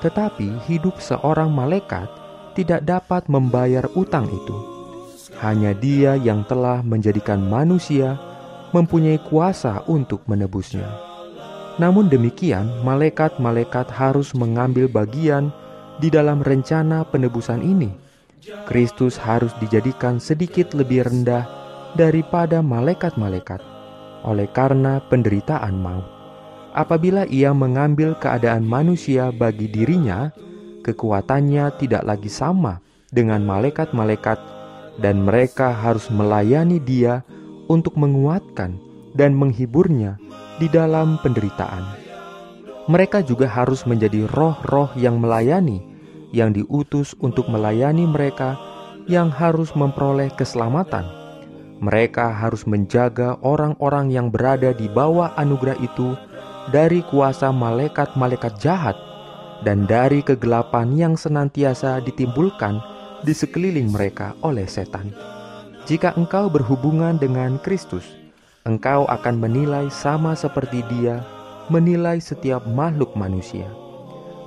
Tetapi 0.00 0.64
hidup 0.64 0.96
seorang 0.96 1.52
malaikat 1.52 2.08
tidak 2.56 2.88
dapat 2.88 3.28
membayar 3.28 3.84
utang 3.92 4.32
itu. 4.32 4.56
Hanya 5.44 5.76
dia 5.76 6.16
yang 6.16 6.40
telah 6.48 6.80
menjadikan 6.80 7.44
manusia 7.44 8.16
mempunyai 8.72 9.20
kuasa 9.28 9.84
untuk 9.84 10.24
menebusnya. 10.24 10.88
Namun 11.76 12.08
demikian, 12.08 12.80
malaikat-malaikat 12.80 13.92
harus 13.92 14.32
mengambil 14.32 14.88
bagian 14.88 15.52
di 16.00 16.08
dalam 16.08 16.40
rencana 16.40 17.04
penebusan 17.04 17.60
ini 17.60 18.05
Kristus 18.46 19.18
harus 19.18 19.50
dijadikan 19.58 20.22
sedikit 20.22 20.70
lebih 20.70 21.02
rendah 21.02 21.42
daripada 21.98 22.62
malaikat-malaikat 22.62 23.58
oleh 24.22 24.46
karena 24.54 25.02
penderitaan 25.10 25.74
maut. 25.74 26.06
Apabila 26.76 27.26
ia 27.26 27.50
mengambil 27.50 28.14
keadaan 28.20 28.62
manusia 28.62 29.34
bagi 29.34 29.66
dirinya, 29.66 30.30
kekuatannya 30.86 31.74
tidak 31.80 32.06
lagi 32.06 32.30
sama 32.30 32.78
dengan 33.10 33.42
malaikat-malaikat 33.42 34.38
dan 35.02 35.26
mereka 35.26 35.72
harus 35.72 36.06
melayani 36.12 36.78
dia 36.78 37.26
untuk 37.66 37.98
menguatkan 37.98 38.78
dan 39.16 39.34
menghiburnya 39.34 40.20
di 40.62 40.70
dalam 40.70 41.18
penderitaan. 41.24 41.82
Mereka 42.86 43.26
juga 43.26 43.50
harus 43.50 43.82
menjadi 43.82 44.30
roh-roh 44.30 44.94
yang 44.94 45.18
melayani 45.18 45.95
yang 46.36 46.52
diutus 46.52 47.16
untuk 47.24 47.48
melayani 47.48 48.04
mereka 48.04 48.60
yang 49.08 49.32
harus 49.32 49.72
memperoleh 49.72 50.28
keselamatan. 50.36 51.08
Mereka 51.80 52.36
harus 52.36 52.68
menjaga 52.68 53.40
orang-orang 53.40 54.12
yang 54.12 54.28
berada 54.28 54.76
di 54.76 54.84
bawah 54.92 55.32
anugerah 55.40 55.80
itu 55.80 56.12
dari 56.68 57.00
kuasa 57.08 57.48
malaikat-malaikat 57.48 58.60
jahat 58.60 58.96
dan 59.64 59.88
dari 59.88 60.20
kegelapan 60.20 60.92
yang 60.92 61.14
senantiasa 61.16 62.04
ditimbulkan 62.04 62.76
di 63.24 63.32
sekeliling 63.32 63.88
mereka 63.88 64.36
oleh 64.44 64.68
setan. 64.68 65.08
Jika 65.88 66.12
engkau 66.18 66.52
berhubungan 66.52 67.16
dengan 67.16 67.56
Kristus, 67.62 68.04
engkau 68.66 69.08
akan 69.08 69.40
menilai 69.40 69.88
sama 69.88 70.36
seperti 70.36 70.84
Dia 70.90 71.22
menilai 71.70 72.18
setiap 72.18 72.66
makhluk 72.66 73.14
manusia 73.14 73.85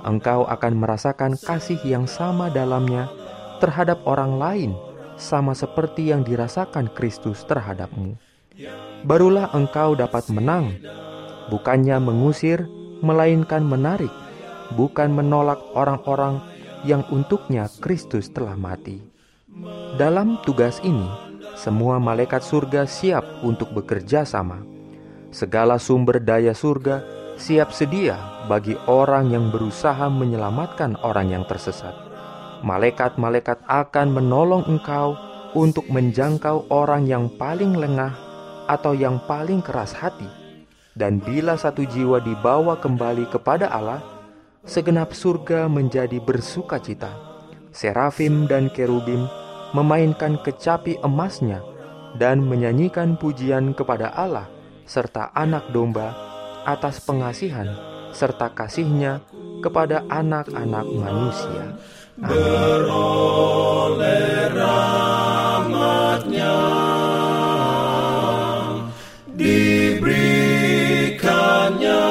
engkau 0.04 0.48
akan 0.48 0.72
merasakan 0.78 1.36
kasih 1.36 1.80
yang 1.84 2.04
sama 2.04 2.48
dalamnya 2.48 3.08
terhadap 3.60 4.00
orang 4.08 4.40
lain, 4.40 4.72
sama 5.20 5.52
seperti 5.52 6.10
yang 6.10 6.24
dirasakan 6.24 6.88
Kristus 6.96 7.44
terhadapmu. 7.44 8.16
Barulah 9.04 9.52
engkau 9.52 9.96
dapat 9.96 10.28
menang, 10.32 10.76
bukannya 11.48 11.96
mengusir, 12.00 12.64
melainkan 13.00 13.64
menarik, 13.64 14.12
bukan 14.76 15.12
menolak 15.12 15.60
orang-orang 15.72 16.40
yang 16.84 17.04
untuknya 17.12 17.68
Kristus 17.80 18.32
telah 18.32 18.56
mati. 18.56 19.00
Dalam 20.00 20.40
tugas 20.44 20.80
ini, 20.80 21.08
semua 21.56 22.00
malaikat 22.00 22.40
surga 22.40 22.88
siap 22.88 23.44
untuk 23.44 23.72
bekerja 23.76 24.24
sama. 24.24 24.64
Segala 25.30 25.76
sumber 25.76 26.18
daya 26.18 26.56
surga 26.56 27.19
siap 27.40 27.72
sedia 27.72 28.20
bagi 28.52 28.76
orang 28.84 29.32
yang 29.32 29.48
berusaha 29.48 30.12
menyelamatkan 30.12 31.00
orang 31.00 31.32
yang 31.32 31.44
tersesat. 31.48 31.96
Malaikat-malaikat 32.60 33.64
akan 33.64 34.12
menolong 34.12 34.68
engkau 34.68 35.16
untuk 35.56 35.88
menjangkau 35.88 36.68
orang 36.68 37.08
yang 37.08 37.32
paling 37.40 37.80
lengah 37.80 38.12
atau 38.68 38.92
yang 38.92 39.16
paling 39.24 39.64
keras 39.64 39.96
hati. 39.96 40.28
Dan 40.92 41.16
bila 41.24 41.56
satu 41.56 41.80
jiwa 41.88 42.20
dibawa 42.20 42.76
kembali 42.76 43.32
kepada 43.32 43.72
Allah, 43.72 44.04
segenap 44.68 45.16
surga 45.16 45.64
menjadi 45.64 46.20
bersuka 46.20 46.76
cita. 46.76 47.08
Serafim 47.72 48.44
dan 48.44 48.68
kerubim 48.68 49.24
memainkan 49.72 50.36
kecapi 50.44 51.00
emasnya 51.00 51.64
dan 52.20 52.44
menyanyikan 52.44 53.16
pujian 53.16 53.72
kepada 53.72 54.12
Allah 54.12 54.50
serta 54.84 55.30
anak 55.38 55.70
domba 55.70 56.29
atas 56.64 57.04
pengasihan 57.04 57.68
serta 58.12 58.50
kasihnya 58.50 59.20
kepada 59.62 60.02
anak-anak 60.08 60.86
manusia. 60.88 61.76
Beroleh 62.20 64.20
diberikannya 69.40 72.04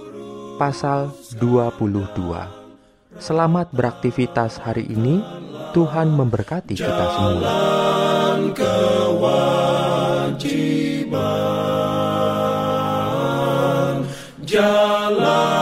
pasal 0.57 1.13
22. 1.38 3.21
Selamat 3.21 3.69
beraktivitas 3.69 4.57
hari 4.57 4.89
ini. 4.89 5.21
Tuhan 5.77 6.09
memberkati 6.18 6.74
kita 6.74 7.06
semua. 7.13 7.45
Jalan. 14.50 15.57